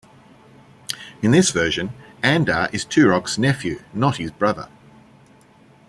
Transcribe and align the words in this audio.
In 1.21 1.29
this 1.29 1.51
version, 1.51 1.91
Andar 2.23 2.73
is 2.73 2.85
Turok's 2.85 3.37
nephew 3.37 3.83
not 3.93 4.17
his 4.17 4.31
brother. 4.31 4.67